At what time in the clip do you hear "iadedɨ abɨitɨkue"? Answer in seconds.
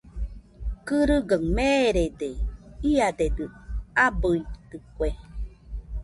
2.91-5.09